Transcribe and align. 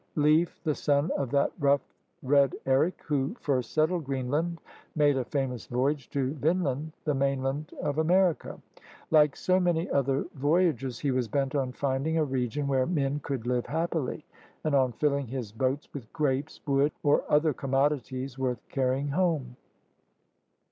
Leif, 0.15 0.59
the 0.63 0.73
son 0.73 1.11
of 1.15 1.29
that 1.29 1.51
rough 1.59 1.93
Red 2.23 2.55
Eric 2.65 3.03
who 3.05 3.35
first 3.39 3.71
settled 3.71 4.05
Greenland, 4.05 4.59
made 4.95 5.15
a 5.15 5.23
famous 5.23 5.67
voyage 5.67 6.09
to 6.09 6.33
Vinland, 6.33 6.93
the 7.03 7.13
mainland 7.13 7.71
of 7.79 7.99
America. 7.99 8.59
Like 9.11 9.35
so 9.35 9.59
many 9.59 9.87
other 9.91 10.25
voyagers 10.33 10.97
he 10.97 11.11
was 11.11 11.27
bent 11.27 11.53
on 11.53 11.71
finding 11.71 12.17
a 12.17 12.23
region 12.25 12.65
where 12.67 12.87
men 12.87 13.19
could 13.19 13.45
live 13.45 13.67
happily 13.67 14.25
and 14.63 14.73
on 14.73 14.91
filling 14.93 15.27
his 15.27 15.51
boats 15.51 15.87
with 15.93 16.11
grapes, 16.11 16.59
wood, 16.65 16.91
or 17.03 17.23
other 17.29 17.53
commodities 17.53 18.39
worth 18.39 18.67
carrying 18.69 19.09
home. 19.09 19.55